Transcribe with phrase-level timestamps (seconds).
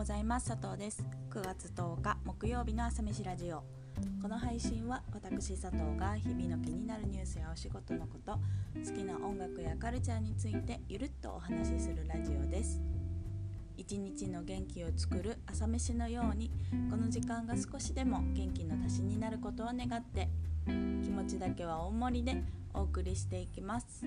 [0.00, 0.48] ございます。
[0.48, 1.04] 佐藤です。
[1.28, 3.62] 9月10日木曜日の朝飯ラジオ。
[4.22, 12.80] この配信は私佐藤が日々の気になるニュースやお仕事のこと好きな音楽やカルチャーについてゆるっとお話しするラジオです。
[13.76, 16.50] 一日の元気を作る朝飯のように
[16.90, 20.30] この時間が少しでも元気の足しになることを願って
[20.64, 22.42] 気持ちだけは大盛りで
[22.72, 24.06] お送りしていきます。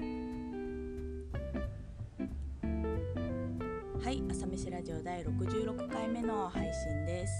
[4.03, 7.34] はい朝飯ラジオ第66回目の配信です。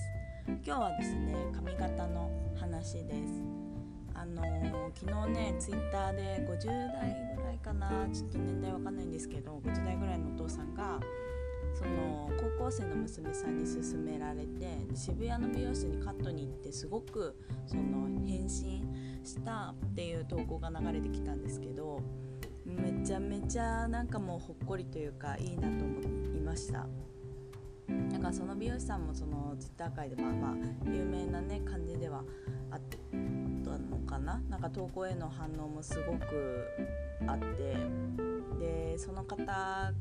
[0.66, 3.44] 今日はですね髪型の話です。
[4.14, 4.42] あの、
[4.96, 11.02] 昨日ねツイッターで50代ぐらいかなちょっと年代わかんないんですけど50代ぐらいのお父さんが
[11.74, 17.36] その高校生の娘さんに勧められて渋谷の美容室にカットに行ってすごく
[17.68, 18.86] その変身
[19.22, 22.00] したっていう投稿が流れてきたんですけど
[22.66, 26.88] めちゃめちゃなんかもうほっこりというかいいなと思いました。
[27.88, 30.56] なんかその美容師さんもそのツイッター界でまあまあ
[30.90, 32.24] 有名なね感じでは
[32.72, 32.98] あった
[33.78, 34.42] のかな？
[34.50, 36.66] なんか投稿への反応もすごく
[37.28, 37.76] あって。
[38.60, 39.92] でその方が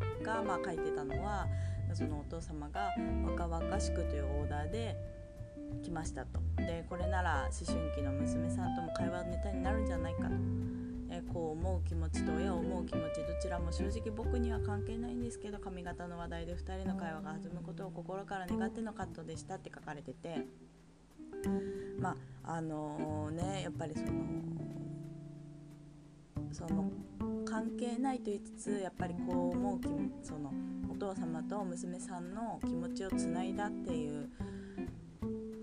[0.45, 1.49] まあ書いてたのは
[1.95, 2.91] そのお父様が
[3.25, 4.97] 若々しくというオーダーで
[5.83, 6.41] 来ましたと。
[6.59, 10.35] でこれなら思春期の娘さんとも会話のネタになるんじゃないかと。
[11.33, 20.47] こう思う気持ちと親を思う気持ちどちらも正直僕には関係ないんですけど髪型の話題で2人の会話が弾むことを心から願ってのカットでしたって書かれてて
[21.99, 24.13] まああのー、ねやっぱりその
[26.53, 26.91] その
[27.45, 29.89] 関係ないと言いつつやっぱりこう思う気
[30.23, 30.53] その
[30.91, 34.29] お父様と娘さんの気持ちをつないだっていう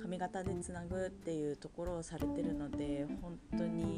[0.02, 3.89] 髪型でつなぐっていうところをされてるので本当に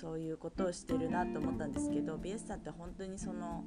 [0.00, 3.62] そういうことをしてるなと思ったんですけど BS さんって本当にその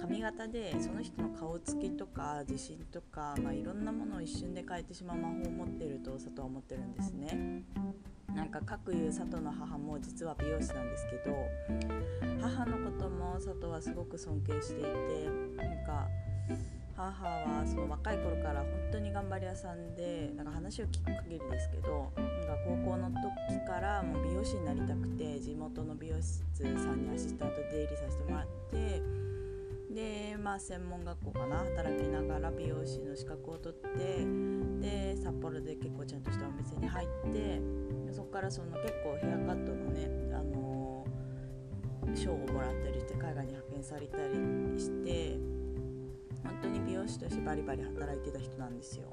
[0.00, 7.62] 髪型でその人の顔つきとか自信とか、まあ、いろんなものを一瞬で変えてしまう魔法を持っていると佐藤は思ってるんですね。
[8.34, 11.36] なんか各いう佐藤の母も実は美容師なんですけど
[12.40, 14.88] 母のことも佐藤はすごく尊敬していて
[15.56, 16.08] なんか
[16.96, 29.02] 母はその若い頃から本当に頑張り屋さんでなんか話を聞く限りですけどなんか高校の時からもう美容師になりたくて地元の美容室さんにアシスタント出入りさせてもらって
[29.94, 34.24] でまあ専門学校かな働きながら美容師の資格を取って
[34.80, 37.60] で札幌で結構ちゃんとしたお店に入って
[38.12, 45.38] そこからその結構ヘアカットのね、あのー、賞をもらったりして海外に派遣されたりして
[46.46, 49.12] 本当に美容師としてバリバリ働いてた人なんですよ。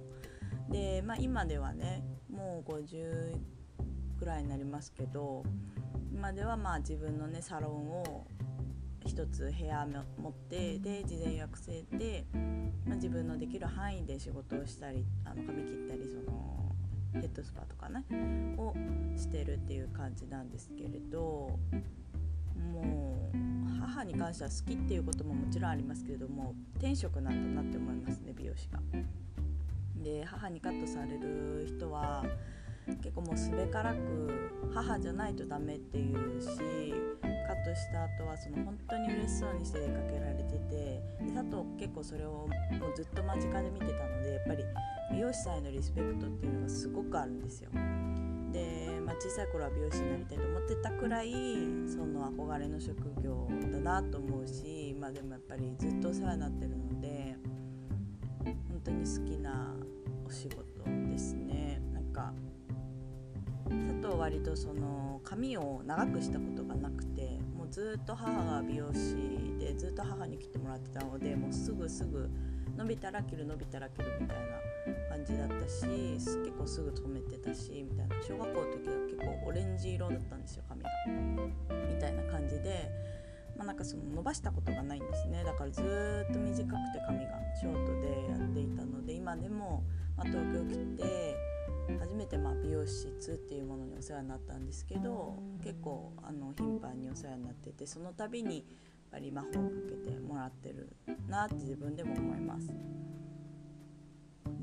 [0.69, 3.37] で、まあ、今ではねもう50
[4.19, 5.43] ぐらいになりますけど
[6.11, 8.27] 今ではまあ自分のねサロンを
[9.05, 9.85] 1つ部屋
[10.17, 12.25] 持ってで事前予約制で、
[12.85, 16.75] まあ、自分のできる範囲で仕事をしたりあの髪切ったりその
[17.13, 18.05] ヘッドスパとかね
[18.57, 18.73] を
[19.15, 21.59] してるっていう感じなんですけれど
[22.59, 28.79] もう母に関しては好きっていうことももちろんありますけれども天職なんだなって思いますね美容師が。
[30.03, 32.25] で母にカットされる人は
[33.01, 33.99] 結構もうすべからく
[34.73, 36.47] 母じゃないとダメっていうし
[37.47, 42.47] カットした後はその本当に嬉しそうにして出かけられててで佐藤結構それを
[42.79, 44.63] もうずっと間近で見てたのでやっぱり
[45.11, 47.69] 美容師さんへのリスペクトっていうのがすごくあるんですよ。
[48.53, 51.33] で、まあ、小さい頃は美容師になりたいと思ってたくらい
[51.87, 57.35] その憧れの職業だなと思うし、まあ、でもやっぱりずっとお世話になってるので
[58.43, 59.73] 本当に好きな
[60.25, 60.57] お仕事
[61.09, 61.81] ですね。
[61.93, 62.33] なんか
[63.69, 69.15] 佐藤割とその髪を長くしたことがなくてもうずっと母が美容師
[69.59, 72.29] でずっと母に切ってもらってたのでもうすぐすぐ
[72.77, 78.15] 伸びたら切る伸びたら切るみたいな感じだったし結構すぐ止めてたしみたいな。
[78.27, 80.89] 小学校の時は結構オレンジ色だったんですよ髪が。
[81.87, 82.89] みたいな感じで、
[83.57, 85.43] まあ、なんかその伸ばしたことがないんですね。
[85.43, 85.81] だからず
[86.29, 89.83] っと短くて髪がショートでやっていたので今でも、
[90.17, 91.35] ま、東京来て
[91.99, 98.65] 初めてまあ美容室っていうものにお世話になったんですけど結構あの頻繁にお世話になっててその度に
[99.13, 100.89] ぱり魔法をかけてもらってる
[101.29, 102.67] なって自分でも思います。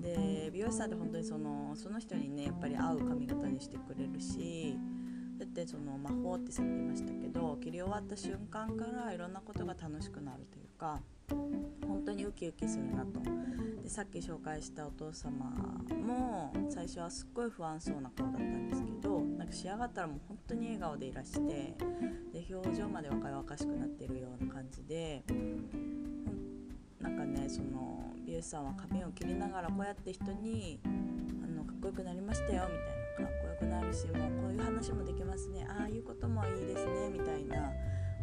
[0.00, 4.76] で美容師さんって本当にそのその人にねやっぱり合う髪型にしてくれるし
[5.38, 11.00] だってその魔法ってさっき言いましたけど切り終わった瞬間からいろんなことが楽しくなるというか
[11.34, 13.20] 本当にウキウキするなと。
[13.82, 15.46] でさっき紹介したお父様
[15.90, 21.74] も最初はすっごい不安そうな顔だったんですけどなんか仕上がったらもう本当に笑顔でいらして
[22.32, 25.24] で表情まで若々しくなってるような感じで
[27.00, 32.68] なんかねその美容師さんは髪を切りながらこうやって人にあのかっこよくなりましたよ
[33.18, 35.66] みたいなかっこよくなるしもうこういう話もできますね。
[35.68, 37.72] ああいうこともいいですねみたいな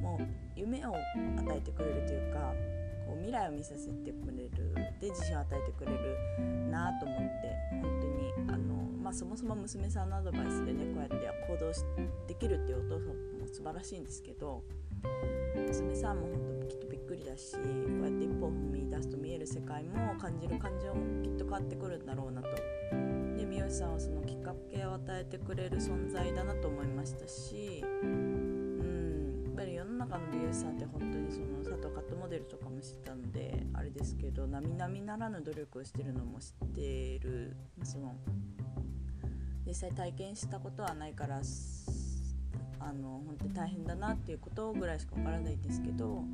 [0.01, 2.53] もう夢を与えてくれるというか
[3.07, 6.17] こう未来を見させてくれるで自信を与えてくれる
[6.69, 11.15] なと思って本当にあの、まあ、そもそも娘さんのアドバイスでねこうやって
[11.47, 11.71] 行動
[12.27, 14.61] できるっていうお父さんも素晴らしいんですけど
[15.55, 22.49] 娘さんも本当きっとびっくりだしこうやって一歩踏み出すと見える世界も感じる感情もきっと変わってくるんだろうなと。
[23.37, 27.83] で三好さんはそのきっかけを与えてくれる存在だなと思いましたし、
[29.57, 37.57] ぱり世の中の美容師さんって本当にその佐藤カットモデルとかも知ったのであれですけど並々ならぬ努力をしてるのも知ってる。
[37.83, 38.15] その
[39.65, 41.41] 実際体験したことはないから
[42.79, 46.25] あの本当に大変だなっていうことぐらいしかわからないんですけど本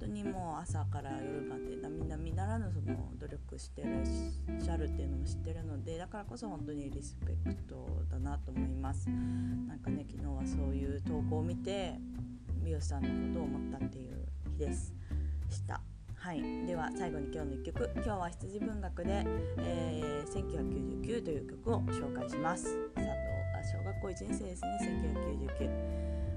[0.00, 1.76] 当にもう朝から夜まで
[2.08, 9.08] 並々ならぬその努力してらっしゃるっていうのも知ってるのでだからこそ本当にリスペクトだなと思います。
[9.08, 12.00] なんかね昨日はそういう投稿を見て
[12.78, 14.94] 美容師さんのことを思ったっていう日です。
[15.50, 15.80] した。
[16.14, 16.66] はい。
[16.66, 17.90] では最後に今日の1曲。
[17.96, 19.26] 今日は羊文学で、
[19.58, 22.76] えー、1999という曲を紹介します。
[22.94, 24.78] 佐藤あ小学校1年生ですね。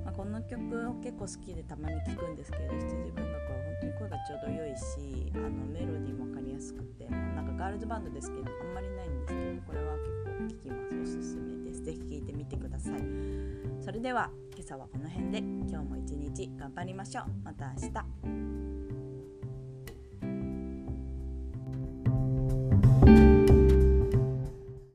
[0.02, 11.18] 1999、まあ、この曲を結構好きでたまに聴くんですけど羊文学は本当に声がちょうど良いしあのメロディーも分かりやすくてなんかガールズバンドですけどあんまりないんですけどこれは結構聴きます。
[11.20, 11.61] おすすめ。
[11.72, 11.84] です。
[11.84, 13.02] 是非聞いてみてください。
[13.84, 15.40] それでは今朝はこの辺で。
[15.40, 17.26] 今日も一日頑張りましょう。
[17.44, 18.51] また明日。